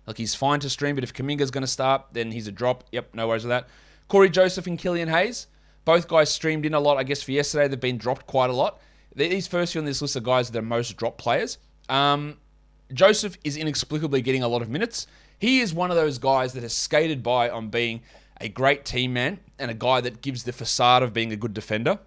like 0.06 0.16
he's 0.16 0.34
fine 0.34 0.58
to 0.60 0.70
stream, 0.70 0.96
but 0.96 1.04
if 1.04 1.14
Kuminga's 1.14 1.50
going 1.50 1.62
to 1.62 1.68
start, 1.68 2.06
then 2.12 2.32
he's 2.32 2.48
a 2.48 2.52
drop. 2.52 2.84
Yep, 2.90 3.14
no 3.14 3.28
worries 3.28 3.44
with 3.44 3.50
that. 3.50 3.68
Cory 4.10 4.28
Joseph 4.28 4.66
and 4.66 4.76
Killian 4.76 5.08
Hayes, 5.08 5.46
both 5.84 6.08
guys 6.08 6.30
streamed 6.30 6.66
in 6.66 6.74
a 6.74 6.80
lot, 6.80 6.98
I 6.98 7.04
guess, 7.04 7.22
for 7.22 7.30
yesterday. 7.30 7.68
They've 7.68 7.78
been 7.78 7.96
dropped 7.96 8.26
quite 8.26 8.50
a 8.50 8.52
lot. 8.52 8.80
These 9.14 9.46
first 9.46 9.70
few 9.72 9.80
on 9.80 9.84
this 9.84 10.02
list 10.02 10.16
are 10.16 10.20
guys 10.20 10.50
that 10.50 10.58
are 10.58 10.62
most 10.62 10.96
dropped 10.96 11.18
players. 11.18 11.58
Um, 11.88 12.36
Joseph 12.92 13.38
is 13.44 13.56
inexplicably 13.56 14.20
getting 14.20 14.42
a 14.42 14.48
lot 14.48 14.62
of 14.62 14.68
minutes. 14.68 15.06
He 15.38 15.60
is 15.60 15.72
one 15.72 15.90
of 15.90 15.96
those 15.96 16.18
guys 16.18 16.54
that 16.54 16.64
has 16.64 16.72
skated 16.72 17.22
by 17.22 17.50
on 17.50 17.68
being 17.68 18.02
a 18.40 18.48
great 18.48 18.84
team 18.84 19.12
man 19.12 19.38
and 19.60 19.70
a 19.70 19.74
guy 19.74 20.00
that 20.00 20.22
gives 20.22 20.42
the 20.42 20.52
facade 20.52 21.04
of 21.04 21.12
being 21.12 21.32
a 21.32 21.36
good 21.36 21.54
defender 21.54 22.00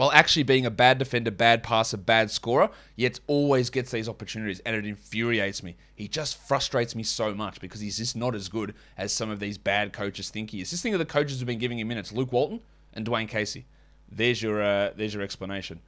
while 0.00 0.12
actually 0.12 0.44
being 0.44 0.64
a 0.64 0.70
bad 0.70 0.96
defender, 0.96 1.30
bad 1.30 1.62
passer, 1.62 1.98
bad 1.98 2.30
scorer, 2.30 2.70
yet 2.96 3.20
always 3.26 3.68
gets 3.68 3.90
these 3.90 4.08
opportunities, 4.08 4.58
and 4.60 4.74
it 4.74 4.86
infuriates 4.86 5.62
me. 5.62 5.76
He 5.94 6.08
just 6.08 6.38
frustrates 6.38 6.96
me 6.96 7.02
so 7.02 7.34
much 7.34 7.60
because 7.60 7.82
he's 7.82 7.98
just 7.98 8.16
not 8.16 8.34
as 8.34 8.48
good 8.48 8.72
as 8.96 9.12
some 9.12 9.28
of 9.28 9.40
these 9.40 9.58
bad 9.58 9.92
coaches 9.92 10.30
think 10.30 10.52
he 10.52 10.62
is. 10.62 10.70
Just 10.70 10.82
think 10.82 10.94
of 10.94 11.00
the 11.00 11.04
coaches 11.04 11.38
who've 11.38 11.46
been 11.46 11.58
giving 11.58 11.78
him 11.78 11.88
minutes: 11.88 12.12
Luke 12.12 12.32
Walton 12.32 12.60
and 12.94 13.06
Dwane 13.06 13.28
Casey. 13.28 13.66
There's 14.10 14.40
your 14.40 14.62
uh, 14.62 14.92
there's 14.96 15.12
your 15.12 15.22
explanation. 15.22 15.80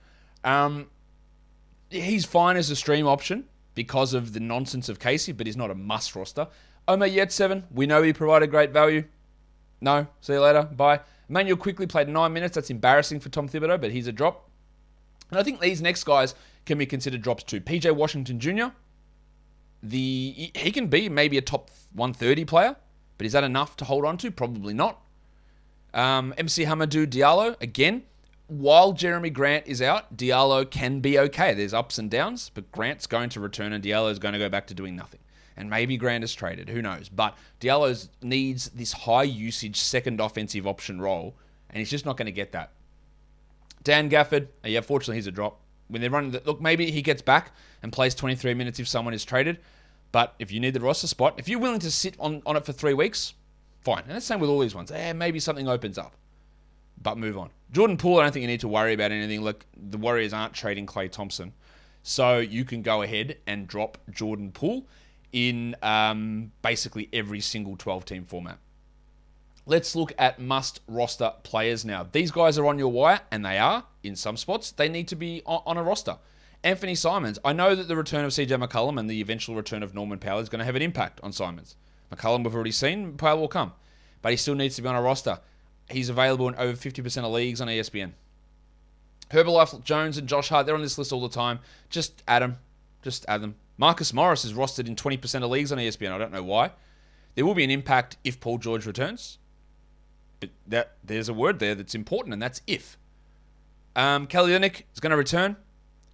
Um, 0.45 0.90
he's 1.88 2.26
fine 2.26 2.59
as 2.59 2.69
a 2.69 2.76
stream 2.76 3.07
option 3.07 3.47
because 3.75 4.12
of 4.12 4.35
the 4.35 4.40
nonsense 4.40 4.90
of 4.90 4.99
Casey, 4.99 5.33
but 5.33 5.47
he's 5.47 5.57
not 5.57 5.71
a 5.71 5.75
must 5.75 6.14
roster. 6.14 6.49
Omer 6.87 7.31
seven. 7.31 7.64
we 7.73 7.87
know 7.87 8.02
he 8.02 8.12
provided 8.12 8.50
great 8.50 8.73
value. 8.73 9.04
No, 9.81 10.07
see 10.21 10.35
you 10.35 10.40
later. 10.42 10.64
Bye. 10.64 11.00
Immanuel 11.33 11.57
Quickley 11.57 11.87
played 11.87 12.11
nine 12.11 12.35
minutes. 12.35 12.57
That's 12.57 12.69
embarrassing 12.69 13.21
for 13.21 13.31
Tom 13.31 13.49
Thibodeau, 13.49 13.81
but 13.81 13.91
he's 13.91 14.07
a 14.07 14.12
drop. 14.12 14.51
And 15.31 15.41
I 15.41 15.43
think 15.43 15.61
these 15.61 15.81
next 15.81 16.05
guys 16.05 16.35
can 16.67 16.77
be 16.77 16.85
considered 16.85 17.23
drops 17.23 17.43
too. 17.43 17.59
PJ 17.59 17.91
Washington 17.97 18.39
Jr. 18.39 18.67
The 19.83 20.53
he 20.55 20.71
can 20.71 20.89
be 20.89 21.09
maybe 21.09 21.39
a 21.39 21.41
top 21.41 21.71
130 21.95 22.45
player, 22.45 22.77
but 23.17 23.27
is 23.27 23.33
that 23.33 23.45
enough 23.45 23.79
to 23.79 23.87
hold 23.87 24.05
on 24.05 24.19
to? 24.19 24.31
Probably 24.31 24.75
not. 24.75 25.01
Um, 25.95 26.35
MC 26.37 26.67
Hamidou 26.67 27.07
Diallo 27.07 27.59
again. 27.62 28.03
While 28.49 28.93
Jerami 28.93 29.33
Grant 29.33 29.67
is 29.67 29.81
out, 29.81 30.15
Diallo 30.15 30.71
can 30.71 31.01
be 31.01 31.19
okay. 31.19 31.55
There's 31.55 31.73
ups 31.73 31.97
and 31.97 32.11
downs, 32.11 32.51
but 32.53 32.71
Grant's 32.73 33.07
going 33.07 33.31
to 33.31 33.41
return 33.41 33.73
and 33.73 33.83
Diallo 33.83 34.11
is 34.11 34.19
going 34.19 34.35
to 34.35 34.39
go 34.39 34.51
back 34.51 34.67
to 34.67 34.75
doing 34.75 34.95
nothing 34.95 35.21
and 35.57 35.69
maybe 35.71 35.97
Grant 35.97 36.25
is 36.25 36.35
traded. 36.35 36.69
Who 36.69 36.83
knows? 36.83 37.09
But 37.09 37.37
Diallo 37.61 38.09
needs 38.23 38.69
this 38.71 38.93
high 38.93 39.25
usage 39.25 39.81
second 39.81 40.21
offensive 40.21 40.67
option 40.67 41.01
role, 41.01 41.35
and 41.71 41.79
he's 41.79 41.91
just 41.91 42.07
not 42.07 42.17
going 42.17 42.27
to 42.27 42.33
get 42.33 42.53
that. 42.53 42.71
Dan 43.83 44.09
Gafford, 44.09 44.49
uh, 44.65 44.69
yeah, 44.69 44.81
fortunately 44.81 45.17
he's 45.17 45.27
a 45.27 45.33
drop. 45.33 45.59
When 45.89 46.01
they're 46.01 46.11
running, 46.11 46.31
the, 46.31 46.43
look, 46.45 46.61
maybe 46.61 46.91
he 46.91 47.03
gets 47.03 47.21
back 47.23 47.53
and 47.83 47.93
plays 47.93 48.15
23 48.15 48.55
minutes 48.55 48.79
if 48.79 48.89
someone 48.89 49.13
is 49.13 49.25
traded. 49.25 49.59
But 50.13 50.35
if 50.39 50.53
you 50.53 50.61
need 50.61 50.75
the 50.75 50.81
roster 50.81 51.07
spot, 51.07 51.35
if 51.39 51.49
you're 51.49 51.59
willing 51.59 51.81
to 51.81 51.91
sit 51.91 52.15
on, 52.19 52.43
on 52.47 52.57
it 52.57 52.65
for 52.65 52.73
three 52.73 52.95
weeks, 52.95 53.35
fine. 53.81 54.05
And 54.07 54.17
the 54.17 54.21
same 54.21 54.41
with 54.41 54.51
all 54.51 54.61
these 54.61 54.75
ones. 54.75 54.91
Eh, 54.93 55.13
maybe 55.13 55.41
something 55.41 55.69
opens 55.69 55.99
up. 55.99 56.15
but 57.03 57.19
move 57.19 57.37
on. 57.37 57.51
Jordan 57.73 57.97
Poole, 57.97 58.21
I 58.21 58.23
don't 58.23 58.33
think 58.33 58.43
you 58.43 58.49
need 58.49 58.61
to 58.61 58.69
worry 58.69 58.93
about 58.93 59.11
anything. 59.11 59.41
Look, 59.41 59.67
the 59.77 59.99
Warriors 59.99 60.33
aren't 60.33 60.53
trading 60.55 60.87
Klay 60.87 61.11
Thompson. 61.11 61.53
So 62.03 62.39
you 62.39 62.65
can 62.65 62.83
go 62.83 63.03
ahead 63.03 63.39
and 63.47 63.67
drop 63.67 63.99
Jordan 64.11 64.53
Poole 64.53 64.87
in 65.33 65.77
um, 65.83 66.53
basically 66.62 67.09
every 67.12 67.41
single 67.41 67.77
12 67.77 68.05
team 68.05 68.25
format. 68.25 68.59
Let's 69.65 69.95
look 69.95 70.12
at 70.19 70.41
must 70.41 70.81
roster 70.89 71.33
players 71.45 71.85
now. 71.85 72.07
These 72.11 72.33
guys 72.33 72.59
are 72.59 72.67
on 72.67 72.79
your 72.79 72.91
wire, 72.91 73.21
and 73.31 73.45
they 73.45 73.59
are 73.59 73.85
in 74.03 74.17
some 74.17 74.37
spots. 74.37 74.73
They 74.73 74.89
need 74.89 75.09
to 75.09 75.17
be 75.17 75.43
on 75.47 75.77
a 75.77 75.83
roster. 75.83 76.19
Anfernee 76.65 76.97
Simons. 76.97 77.39
I 77.45 77.53
know 77.53 77.75
that 77.75 77.89
the 77.89 77.97
return 77.97 78.25
of 78.25 78.33
CJ 78.33 78.65
McCollum 78.65 78.99
and 78.99 79.09
the 79.09 79.21
eventual 79.21 79.55
return 79.55 79.83
of 79.83 79.95
Norman 79.95 80.19
Powell 80.19 80.41
is 80.41 80.49
going 80.49 80.61
to 80.61 80.65
have 80.65 80.77
an 80.77 80.83
impact 80.83 81.21
on 81.23 81.33
Simons. 81.33 81.77
McCollum 82.12 82.45
we've 82.45 82.55
already 82.55 82.73
seen, 82.73 83.17
Powell 83.17 83.41
will 83.41 83.49
come. 83.49 83.73
But 84.21 84.33
he 84.33 84.37
still 84.37 84.55
needs 84.55 84.77
to 84.77 84.83
be 84.83 84.89
on 84.89 84.95
a 84.95 85.03
roster. 85.03 85.41
He's 85.91 86.09
available 86.09 86.49
in 86.49 86.55
over 86.57 86.75
50% 86.75 87.25
of 87.25 87.33
leagues 87.33 87.61
on 87.61 87.69
ESPN. 87.69 88.12
Herbalife 89.31 89.83
Jones 89.83 90.19
and 90.19 90.29
Josh 90.29 90.51
Hart, 90.51 90.67
they're 90.67 90.75
on 90.75 90.83
this 90.83 90.99
list 90.99 91.12
all 91.12 91.23
the 91.23 91.29
time. 91.29 91.59
Just 91.89 92.23
add 92.29 92.43
them. 92.43 92.59
Just 93.03 93.25
add 93.29 93.43
them. 93.43 93.57
Marcus 93.83 94.12
Morris 94.12 94.45
is 94.45 94.53
rostered 94.53 94.87
in 94.87 94.95
20% 94.95 95.43
of 95.43 95.51
leagues 95.51 95.73
on 95.73 95.79
ESPN. 95.79 96.12
I 96.12 96.19
don't 96.19 96.31
know 96.31 96.45
why. 96.45 96.71
There 97.35 97.45
will 97.45 97.53
be 97.53 97.65
an 97.65 97.71
impact 97.73 98.17
if 98.23 98.39
Paul 98.39 98.59
George 98.59 98.87
returns. 98.87 99.39
But 100.39 100.51
that 100.69 100.93
there's 101.03 101.29
a 101.29 101.35
word 101.35 101.59
there 101.59 101.75
that's 101.75 101.97
important, 101.97 102.33
and 102.33 102.41
that's 102.41 102.62
if. 102.69 102.97
Um, 103.97 104.29
Kelly 104.29 104.53
Olynyk 104.53 104.83
is 104.95 105.01
going 105.01 105.11
to 105.11 105.17
return. 105.17 105.57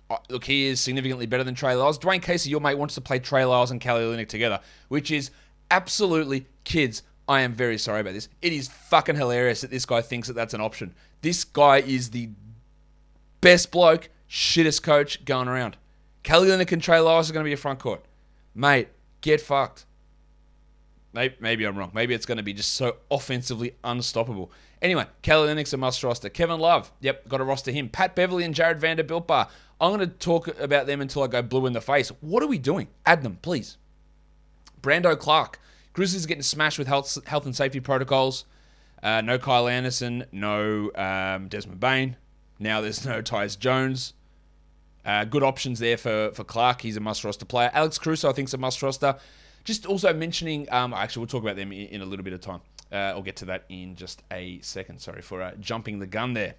Uh, 0.09 0.17
look, 0.31 0.45
he 0.45 0.65
is 0.65 0.81
significantly 0.81 1.27
better 1.27 1.45
than 1.45 1.55
Trey 1.55 1.75
Lyles. 1.75 1.99
Dwane 1.99 2.23
Casey, 2.23 2.49
your 2.49 2.63
mate, 2.63 2.79
wants 2.79 2.95
to 2.95 3.03
play 3.03 3.19
Trey 3.19 3.45
Lyles 3.45 3.71
and 3.71 3.83
Kelly 3.83 4.03
Olynyk 4.03 4.29
together, 4.29 4.61
which 4.89 5.11
is 5.11 5.31
absolutely 5.71 6.47
kids. 6.65 7.03
I 7.29 7.43
am 7.43 7.53
very 7.53 7.77
sorry 7.77 8.01
about 8.01 8.15
this. 8.15 8.31
It 8.41 8.55
is 8.55 8.69
fucking 8.69 9.17
hilarious 9.17 9.61
that 9.61 9.71
this 9.71 9.85
guy 9.85 10.01
thinks 10.01 10.29
that 10.29 10.35
that's 10.35 10.55
an 10.55 10.63
option. 10.63 10.95
This 11.21 11.45
guy 11.45 11.81
is 11.81 12.13
the 12.13 12.31
best 13.43 13.71
bloke, 13.71 14.09
shittest 14.27 14.83
coach 14.83 15.23
going 15.27 15.49
around. 15.49 15.77
Kelly 16.29 16.51
Olynyk 16.51 16.73
and 16.73 16.83
Trey 16.83 17.01
Lyles 17.01 17.31
are 17.31 17.33
going 17.33 17.43
to 17.43 17.49
be 17.49 17.55
a 17.55 17.57
front 17.57 17.79
court. 17.79 18.05
Mate, 18.55 18.89
get 19.23 19.41
fucked. 19.41 19.87
Maybe, 21.15 21.35
maybe 21.41 21.65
I'm 21.65 21.75
wrong. 21.75 21.91
Maybe 21.95 22.13
it's 22.13 22.27
going 22.27 22.37
to 22.37 22.45
be 22.45 22.53
just 22.53 22.75
so 22.75 22.99
offensively 23.11 23.77
unstoppable. 23.83 24.53
Anyway, 24.83 25.07
Kelly 25.23 25.49
Olynyk's 25.49 25.73
a 25.73 25.79
must 25.79 26.05
roster. 26.05 26.29
Kevin 26.29 26.61
Love, 26.61 26.93
yep, 27.01 27.27
got 27.31 27.39
to 27.39 27.45
roster 27.45 27.71
him. 27.71 27.89
Pat 27.89 28.15
Beverley 28.15 28.45
and 28.45 28.55
Jarred 28.55 28.79
Vanderbilt 28.79 29.27
Bar. 29.27 29.49
I'm 29.81 29.97
going 29.97 30.07
to 30.07 30.15
talk 30.19 30.49
about 30.61 30.87
them 30.87 31.01
until 31.01 31.23
I 31.23 31.29
go 31.29 31.41
blue 31.41 31.65
in 31.65 31.73
the 31.73 31.81
face. 31.81 32.11
What 32.21 32.43
are 32.43 32.47
we 32.47 32.59
doing? 32.59 32.89
Add 33.07 33.23
them, 33.23 33.39
please. 33.41 33.79
Brandon 34.83 35.17
Clarke. 35.17 35.59
Grizzlies 35.95 36.27
getting 36.27 36.43
smashed 36.43 36.79
with 36.79 36.89
health, 36.89 37.27
health 37.27 37.47
and 37.47 37.57
safety 37.57 37.81
protocols. 37.81 38.45
Uh, 39.03 39.23
no 39.23 39.39
Kyle 39.39 39.67
Anderson, 39.67 40.27
no 40.31 40.91
um, 40.95 41.49
Desmond 41.49 41.81
Bane. 41.81 42.17
Now 42.59 42.83
there's 42.83 43.07
no 43.07 43.23
Tyus 43.23 43.59
Jones. 43.59 44.13
Uh, 45.09 45.25
good 45.25 45.43
options 45.43 45.79
there 45.79 45.97
for, 45.97 46.31
for 46.35 46.45
Clarke. 46.45 46.83
He's 46.83 46.99
a 46.99 47.01
must 47.01 47.25
roster 47.25 47.47
player. 47.47 47.71
Alex 47.73 47.97
Caruso, 47.99 48.29
I 48.29 48.35
think, 48.35 48.49
is 48.49 48.53
a 48.53 48.59
must 48.59 48.83
roster. 48.83 49.17
Just 49.65 49.87
also 49.87 50.13
mentioning, 50.13 50.71
um, 50.71 50.93
actually, 50.93 51.21
we'll 51.21 51.29
talk 51.29 51.43
about 51.43 51.57
them 51.57 51.73
in, 51.73 51.89
in 51.89 52.01
a 52.03 52.05
little 52.05 52.23
bit 52.23 52.35
of 52.35 52.43
time. 52.43 52.61
Uh, 52.93 52.97
I'll 52.97 53.23
get 53.23 53.37
to 53.37 53.47
that 53.47 53.65
in 53.71 53.97
just 53.97 54.23
a 54.31 54.61
second. 54.61 55.01
Sorry 55.01 55.23
for 55.23 55.41
uh, 55.41 55.53
jumping 55.61 55.99
the 55.99 56.07
gun 56.07 56.35
there. 56.35 56.57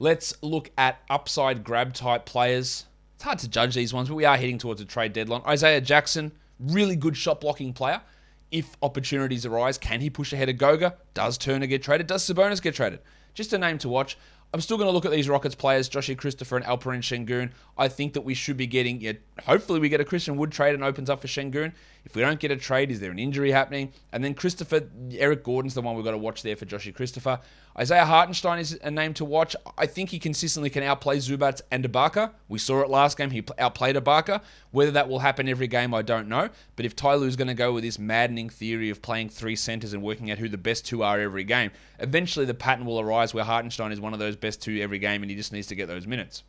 Let's 0.00 0.34
look 0.42 0.72
at 0.76 1.00
upside 1.08 1.62
grab 1.62 1.94
type 1.94 2.26
players. 2.26 2.86
It's 3.14 3.22
hard 3.22 3.38
to 3.38 3.48
judge 3.48 3.76
these 3.76 3.94
ones, 3.94 4.08
but 4.08 4.16
we 4.16 4.24
are 4.24 4.36
heading 4.36 4.58
towards 4.58 4.80
a 4.80 4.84
trade 4.84 5.12
deadline. 5.12 5.42
Isaiah 5.46 5.80
Jackson, 5.80 6.32
really 6.58 6.96
good 6.96 7.16
shot 7.16 7.40
blocking 7.40 7.74
player. 7.74 8.02
If 8.50 8.76
opportunities 8.82 9.46
arise, 9.46 9.78
can 9.78 10.00
he 10.00 10.10
push 10.10 10.32
ahead 10.32 10.48
of 10.48 10.58
Goga? 10.58 10.96
Does 11.14 11.38
Turner 11.38 11.66
get 11.66 11.84
traded? 11.84 12.08
Does 12.08 12.28
Sabonis 12.28 12.60
get 12.60 12.74
traded? 12.74 13.00
Just 13.34 13.52
a 13.52 13.58
name 13.58 13.78
to 13.78 13.88
watch. 13.88 14.18
I'm 14.56 14.62
still 14.62 14.78
going 14.78 14.88
to 14.88 14.92
look 14.92 15.04
at 15.04 15.10
these 15.10 15.28
Rockets 15.28 15.54
players, 15.54 15.86
Joshie 15.86 16.16
Christopher 16.16 16.56
and 16.56 16.64
Alperen 16.64 17.02
Sengun. 17.02 17.50
I 17.76 17.88
think 17.88 18.14
that 18.14 18.22
we 18.22 18.32
should 18.32 18.56
be 18.56 18.66
getting, 18.66 19.02
yeah, 19.02 19.12
hopefully 19.44 19.80
we 19.80 19.90
get 19.90 20.00
a 20.00 20.04
Christian 20.06 20.38
Wood 20.38 20.50
trade 20.50 20.74
and 20.74 20.82
opens 20.82 21.10
up 21.10 21.20
for 21.20 21.26
Sengun. 21.26 21.74
If 22.06 22.14
we 22.14 22.22
don't 22.22 22.38
get 22.38 22.52
a 22.52 22.56
trade, 22.56 22.92
is 22.92 23.00
there 23.00 23.10
an 23.10 23.18
injury 23.18 23.50
happening? 23.50 23.92
And 24.12 24.22
then 24.22 24.32
Christopher, 24.32 24.88
Eric 25.10 25.42
Gordon's 25.42 25.74
the 25.74 25.82
one 25.82 25.96
we've 25.96 26.04
got 26.04 26.12
to 26.12 26.18
watch 26.18 26.40
there 26.40 26.54
for 26.54 26.64
Joshie 26.64 26.94
Christopher. 26.94 27.40
Isaiah 27.76 28.04
Hartenstein 28.04 28.60
is 28.60 28.78
a 28.84 28.92
name 28.92 29.12
to 29.14 29.24
watch. 29.24 29.56
I 29.76 29.86
think 29.86 30.10
he 30.10 30.20
consistently 30.20 30.70
can 30.70 30.84
outplay 30.84 31.18
Zubac 31.18 31.62
and 31.72 31.84
Ibaka. 31.84 32.30
We 32.48 32.60
saw 32.60 32.80
it 32.82 32.90
last 32.90 33.18
game. 33.18 33.30
He 33.30 33.42
outplayed 33.58 33.96
Ibaka. 33.96 34.40
Whether 34.70 34.92
that 34.92 35.08
will 35.08 35.18
happen 35.18 35.48
every 35.48 35.66
game, 35.66 35.92
I 35.92 36.02
don't 36.02 36.28
know. 36.28 36.48
But 36.76 36.86
if 36.86 36.94
Ty 36.94 37.16
Lue's 37.16 37.34
going 37.34 37.48
to 37.48 37.54
go 37.54 37.72
with 37.72 37.82
this 37.82 37.98
maddening 37.98 38.50
theory 38.50 38.88
of 38.88 39.02
playing 39.02 39.30
three 39.30 39.56
centers 39.56 39.92
and 39.92 40.00
working 40.00 40.30
out 40.30 40.38
who 40.38 40.48
the 40.48 40.56
best 40.56 40.86
two 40.86 41.02
are 41.02 41.18
every 41.18 41.42
game, 41.42 41.72
eventually 41.98 42.46
the 42.46 42.54
pattern 42.54 42.86
will 42.86 43.00
arise 43.00 43.34
where 43.34 43.42
Hartenstein 43.42 43.90
is 43.90 44.00
one 44.00 44.12
of 44.12 44.20
those 44.20 44.36
best 44.36 44.62
two 44.62 44.80
every 44.80 45.00
game 45.00 45.22
and 45.22 45.30
he 45.30 45.36
just 45.36 45.52
needs 45.52 45.66
to 45.66 45.74
get 45.74 45.88
those 45.88 46.06
minutes. 46.06 46.44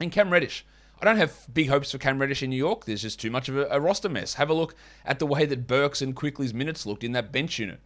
And 0.00 0.10
Cam 0.10 0.32
Reddish. 0.32 0.66
I 1.04 1.10
don't 1.10 1.18
have 1.18 1.46
big 1.52 1.68
hopes 1.68 1.92
for 1.92 1.98
Cam 1.98 2.18
Reddish 2.18 2.42
in 2.42 2.50
New 2.50 2.56
York. 2.56 2.86
There's 2.86 3.02
just 3.02 3.20
too 3.20 3.30
much 3.30 3.48
of 3.48 3.56
a, 3.56 3.66
a 3.70 3.78
roster 3.78 4.08
mess. 4.08 4.34
Have 4.34 4.48
a 4.48 4.54
look 4.54 4.74
at 5.04 5.18
the 5.18 5.26
way 5.26 5.44
that 5.44 5.66
Burks 5.66 6.00
and 6.00 6.16
Quickley's 6.16 6.54
minutes 6.54 6.86
looked 6.86 7.04
in 7.04 7.12
that 7.12 7.30
bench 7.30 7.58
unit 7.58 7.80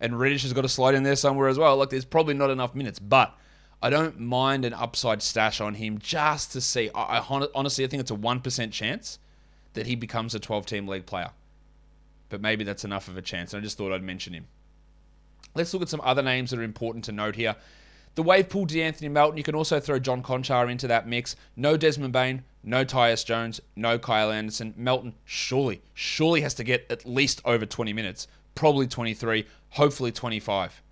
and 0.00 0.18
Reddish 0.18 0.42
has 0.42 0.52
got 0.52 0.62
to 0.62 0.68
slide 0.68 0.94
in 0.94 1.02
there 1.02 1.16
somewhere 1.16 1.48
as 1.48 1.58
well. 1.58 1.76
Like 1.76 1.90
there's 1.90 2.04
probably 2.04 2.34
not 2.34 2.50
enough 2.50 2.74
minutes, 2.74 2.98
but 2.98 3.36
I 3.82 3.90
don't 3.90 4.18
mind 4.18 4.64
an 4.64 4.72
upside 4.72 5.22
stash 5.22 5.60
on 5.60 5.74
him 5.74 5.98
just 5.98 6.52
to 6.52 6.60
see. 6.60 6.90
I, 6.94 7.18
I 7.18 7.48
honestly 7.54 7.84
I 7.84 7.88
think 7.88 8.00
it's 8.00 8.10
a 8.10 8.16
one 8.16 8.40
percent 8.40 8.72
chance 8.72 9.18
that 9.74 9.86
he 9.86 9.94
becomes 9.94 10.34
a 10.34 10.40
12 10.40 10.66
team 10.66 10.88
league 10.88 11.06
player, 11.06 11.30
but 12.28 12.40
maybe 12.40 12.64
that's 12.64 12.84
enough 12.84 13.08
of 13.08 13.16
a 13.16 13.22
chance. 13.22 13.52
And 13.52 13.60
I 13.60 13.62
just 13.62 13.78
thought 13.78 13.92
I'd 13.92 14.02
mention 14.02 14.32
him. 14.32 14.46
Let's 15.54 15.72
look 15.72 15.82
at 15.82 15.88
some 15.88 16.00
other 16.02 16.22
names 16.22 16.50
that 16.50 16.58
are 16.58 16.64
important 16.64 17.04
to 17.04 17.12
note 17.12 17.36
here. 17.36 17.56
The 18.16 18.22
wave 18.22 18.48
pulled 18.48 18.70
De'Anthony 18.70 19.10
Melton. 19.10 19.36
You 19.36 19.42
can 19.42 19.54
also 19.54 19.80
throw 19.80 19.98
John 19.98 20.22
Konchar 20.22 20.70
into 20.70 20.88
that 20.88 21.06
mix. 21.06 21.36
No 21.56 21.76
Desmond 21.76 22.12
Bane, 22.12 22.42
no 22.62 22.84
Tyus 22.84 23.24
Jones, 23.24 23.60
no 23.76 23.98
Kyle 23.98 24.30
Anderson. 24.30 24.74
Melton 24.76 25.14
surely, 25.24 25.80
surely 25.94 26.40
has 26.40 26.54
to 26.54 26.64
get 26.64 26.86
at 26.90 27.06
least 27.06 27.40
over 27.44 27.64
20 27.64 27.92
minutes 27.92 28.26
probably 28.54 28.86
23, 28.86 29.46
hopefully 29.70 30.12
25. 30.12 30.82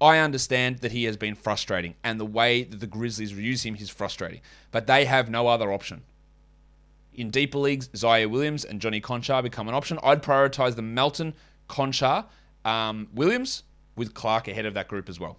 I 0.00 0.18
understand 0.18 0.78
that 0.78 0.92
he 0.92 1.04
has 1.04 1.16
been 1.16 1.34
frustrating, 1.34 1.94
and 2.04 2.20
the 2.20 2.24
way 2.24 2.62
that 2.64 2.80
the 2.80 2.86
Grizzlies 2.86 3.32
use 3.32 3.64
him 3.64 3.76
is 3.76 3.90
frustrating, 3.90 4.40
but 4.70 4.86
they 4.86 5.06
have 5.06 5.30
no 5.30 5.48
other 5.48 5.72
option. 5.72 6.02
In 7.14 7.30
deeper 7.30 7.58
leagues, 7.58 7.88
Ziaire 7.88 8.30
Williams 8.30 8.64
and 8.64 8.80
Johnny 8.80 9.00
Konchar 9.00 9.42
become 9.42 9.68
an 9.68 9.74
option. 9.74 9.98
I'd 10.02 10.22
prioritize 10.22 10.76
the 10.76 10.82
Melton, 10.82 11.34
Konchar, 11.68 12.26
um, 12.64 13.08
Williams 13.14 13.62
with 13.96 14.12
Clarke 14.12 14.48
ahead 14.48 14.66
of 14.66 14.74
that 14.74 14.86
group 14.86 15.08
as 15.08 15.18
well. 15.18 15.38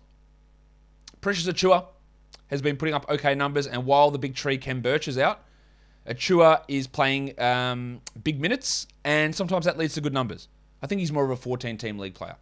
Precious 1.22 1.48
Achiuwa 1.48 1.86
has 2.48 2.62
been 2.62 2.78
putting 2.78 2.94
up 2.94 3.06
okay 3.10 3.36
numbers, 3.36 3.68
and 3.68 3.86
while 3.86 4.12
the 4.12 4.20
big 4.20 4.36
tree 4.36 4.58
Khem 4.58 4.82
Birch 4.82 5.08
is 5.08 5.18
out, 5.18 5.44
Achiuwa 6.08 6.64
is 6.68 6.88
playing 6.88 7.40
um, 7.40 8.02
big 8.24 8.40
minutes, 8.40 8.88
and 9.04 9.36
sometimes 9.36 9.66
that 9.66 9.78
leads 9.78 9.94
to 9.96 10.02
good 10.02 10.14
numbers. 10.14 10.48
I 10.82 10.88
think 10.88 11.00
he's 11.00 11.12
more 11.12 11.26
of 11.26 11.32
a 11.32 11.36
14 11.36 11.78
team 11.78 11.98
league 11.98 12.14
player. 12.14 12.36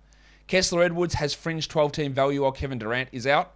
Kessler 0.47 0.83
Edwards 0.83 1.15
has 1.15 1.33
fringe 1.33 1.67
12 1.67 1.91
team 1.91 2.13
value 2.13 2.43
while 2.43 2.51
Kevin 2.51 2.77
Durant 2.77 3.09
is 3.11 3.25
out. 3.25 3.53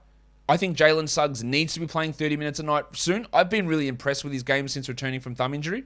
I 0.47 0.57
think 0.57 0.75
Jalen 0.75 1.07
Suggs 1.07 1.43
needs 1.43 1.75
to 1.75 1.79
be 1.79 1.85
playing 1.85 2.13
30 2.13 2.38
minutes 2.38 2.59
a 2.59 2.63
night 2.63 2.85
soon. 2.93 3.27
I've 3.31 3.51
been 3.51 3.67
really 3.67 3.88
impressed 3.88 4.23
with 4.23 4.33
his 4.33 4.41
game 4.41 4.67
since 4.67 4.89
returning 4.89 5.19
from 5.19 5.35
thumb 5.35 5.53
injury, 5.53 5.83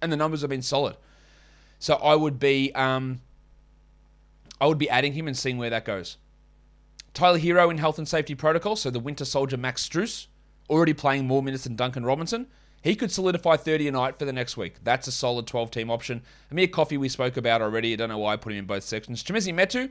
and 0.00 0.12
the 0.12 0.16
numbers 0.16 0.42
have 0.42 0.50
been 0.50 0.62
solid. 0.62 0.96
So 1.80 1.96
I 1.96 2.14
would 2.14 2.38
be, 2.38 2.72
um, 2.74 3.20
I 4.60 4.66
would 4.68 4.78
be 4.78 4.88
adding 4.88 5.14
him 5.14 5.26
and 5.26 5.36
seeing 5.36 5.58
where 5.58 5.70
that 5.70 5.84
goes. 5.84 6.16
Tyler 7.16 7.38
Herro 7.38 7.70
in 7.70 7.78
health 7.78 7.96
and 7.98 8.06
safety 8.06 8.34
protocol, 8.34 8.76
so 8.76 8.90
the 8.90 9.00
Winter 9.00 9.24
Soldier 9.24 9.56
Max 9.56 9.88
Strus, 9.88 10.26
already 10.68 10.92
playing 10.92 11.26
more 11.26 11.42
minutes 11.42 11.64
than 11.64 11.74
Duncan 11.74 12.04
Robinson. 12.04 12.46
He 12.82 12.94
could 12.94 13.10
solidify 13.10 13.56
30 13.56 13.88
a 13.88 13.92
night 13.92 14.18
for 14.18 14.26
the 14.26 14.34
next 14.34 14.58
week. 14.58 14.74
That's 14.84 15.08
a 15.08 15.12
solid 15.12 15.46
12 15.46 15.70
team 15.70 15.90
option. 15.90 16.20
Amir 16.50 16.68
Coffey, 16.68 16.98
we 16.98 17.08
spoke 17.08 17.38
about 17.38 17.62
already. 17.62 17.94
I 17.94 17.96
don't 17.96 18.10
know 18.10 18.18
why 18.18 18.34
I 18.34 18.36
put 18.36 18.52
him 18.52 18.58
in 18.58 18.66
both 18.66 18.84
sections. 18.84 19.24
Chimezie 19.24 19.54
Metu, 19.54 19.90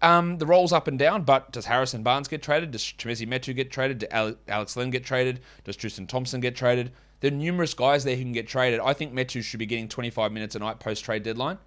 um, 0.00 0.38
the 0.38 0.46
roll's 0.46 0.72
up 0.72 0.88
and 0.88 0.98
down, 0.98 1.24
but 1.24 1.52
does 1.52 1.66
Harrison 1.66 2.02
Barnes 2.02 2.26
get 2.26 2.42
traded? 2.42 2.70
Does 2.70 2.82
Chimezie 2.82 3.28
Metu 3.28 3.54
get 3.54 3.70
traded? 3.70 3.98
Does 3.98 4.34
Alex 4.48 4.76
Len 4.78 4.88
get 4.88 5.04
traded? 5.04 5.40
Does 5.64 5.76
Tristan 5.76 6.06
Thompson 6.06 6.40
get 6.40 6.56
traded? 6.56 6.90
There 7.20 7.30
are 7.30 7.34
numerous 7.34 7.74
guys 7.74 8.02
there 8.02 8.16
who 8.16 8.22
can 8.22 8.32
get 8.32 8.48
traded. 8.48 8.80
I 8.80 8.94
think 8.94 9.12
Metu 9.12 9.42
should 9.42 9.58
be 9.58 9.66
getting 9.66 9.88
25 9.88 10.32
minutes 10.32 10.54
a 10.54 10.58
night 10.58 10.80
post 10.80 11.04
trade 11.04 11.22
deadline, 11.22 11.58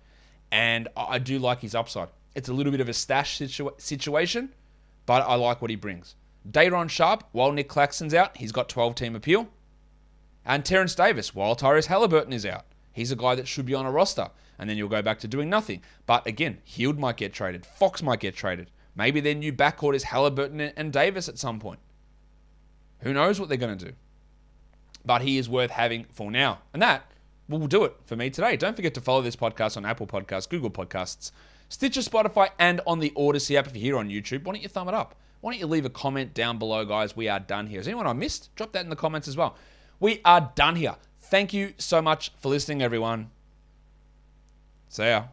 and 0.52 0.88
I 0.98 1.20
do 1.20 1.38
like 1.38 1.62
his 1.62 1.76
upside. 1.76 2.10
It's 2.34 2.50
a 2.50 2.54
little 2.54 2.72
bit 2.72 2.82
of 2.82 2.90
a 2.90 2.94
stash 2.94 3.38
situa- 3.38 3.80
situation, 3.80 4.50
but 5.10 5.28
I 5.28 5.34
like 5.34 5.60
what 5.60 5.72
he 5.72 5.76
brings. 5.76 6.14
Day'Ron 6.48 6.88
Sharpe, 6.88 7.24
while 7.32 7.52
Nic 7.52 7.68
Claxton's 7.68 8.14
out, 8.14 8.38
he's 8.38 8.52
got 8.52 8.70
12 8.70 8.94
team 8.94 9.16
appeal. 9.16 9.50
And 10.46 10.64
Terence 10.64 10.94
Davis, 10.94 11.34
while 11.34 11.56
Tyrese 11.56 11.88
Halliburton 11.88 12.32
is 12.32 12.46
out, 12.46 12.68
he's 12.92 13.12
a 13.12 13.16
guy 13.16 13.34
that 13.34 13.48
should 13.48 13.66
be 13.66 13.74
on 13.74 13.88
a 13.88 13.92
roster. 13.92 14.30
And 14.60 14.70
then 14.70 14.78
you'll 14.78 14.88
go 14.88 15.02
back 15.02 15.18
to 15.22 15.28
doing 15.28 15.50
nothing. 15.50 15.82
But 16.06 16.28
again, 16.28 16.60
Hield 16.64 17.00
might 17.00 17.18
get 17.18 17.34
traded. 17.34 17.66
Fox 17.66 18.04
might 18.04 18.20
get 18.20 18.36
traded. 18.36 18.70
Maybe 18.96 19.20
their 19.20 19.34
new 19.34 19.52
backcourt 19.52 19.96
is 19.96 20.04
Halliburton 20.04 20.62
and 20.62 20.94
Davis 20.94 21.28
at 21.28 21.40
some 21.40 21.60
point. 21.60 21.80
Who 23.00 23.12
knows 23.12 23.40
what 23.40 23.50
they're 23.50 23.58
going 23.58 23.80
to 23.80 23.86
do? 23.86 23.94
But 25.04 25.24
he 25.24 25.40
is 25.40 25.50
worth 25.50 25.72
having 25.72 26.06
for 26.14 26.30
now. 26.30 26.60
And 26.72 26.84
that 26.84 27.12
will 27.48 27.66
do 27.66 27.84
it 27.84 27.96
for 28.06 28.16
me 28.16 28.30
today. 28.30 28.58
Don't 28.58 28.76
forget 28.76 28.94
to 28.94 29.02
follow 29.02 29.24
this 29.24 29.36
podcast 29.36 29.76
on 29.76 29.86
Apple 29.86 30.06
Podcasts, 30.06 30.48
Google 30.48 30.70
Podcasts, 30.70 31.32
Stitcher, 31.70 32.02
Spotify, 32.02 32.50
and 32.58 32.82
on 32.86 33.00
the 33.00 33.12
Audacy 33.12 33.56
app 33.56 33.68
if 33.68 33.76
you're 33.76 33.82
here 33.82 33.98
on 33.98 34.10
YouTube. 34.10 34.44
Why 34.44 34.54
don't 34.54 34.62
you 34.62 34.70
thumb 34.70 34.88
it 34.88 34.94
up? 34.94 35.16
Why 35.42 35.52
don't 35.52 35.60
you 35.60 35.68
leave 35.68 35.86
a 35.86 35.90
comment 35.90 36.34
down 36.34 36.58
below, 36.58 36.84
guys? 36.84 37.16
We 37.16 37.30
are 37.30 37.40
done 37.40 37.68
here. 37.68 37.80
Is 37.80 37.88
anyone 37.88 38.08
I 38.08 38.14
missed? 38.14 38.54
Drop 38.56 38.74
that 38.74 38.84
in 38.84 38.90
the 38.90 38.96
comments 38.96 39.28
as 39.28 39.38
well. 39.38 39.56
We 40.00 40.20
are 40.26 40.52
done 40.56 40.76
here. 40.76 40.96
Thank 41.22 41.54
you 41.54 41.74
so 41.78 42.02
much 42.02 42.32
for 42.40 42.50
listening, 42.50 42.82
everyone. 42.82 43.30
See 44.90 45.04
ya. 45.04 45.26